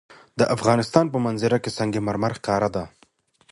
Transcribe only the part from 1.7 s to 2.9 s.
سنگ مرمر ښکاره ده.